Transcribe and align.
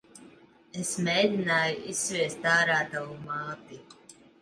Es 0.83 0.93
mēgināju 1.09 1.77
izsviest 1.93 2.51
ārā 2.57 2.81
tavu 2.97 3.23
māti. 3.31 3.83